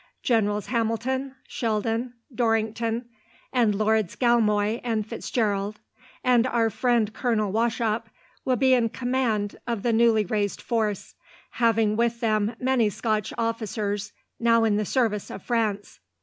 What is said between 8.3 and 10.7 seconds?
will be in command of the newly raised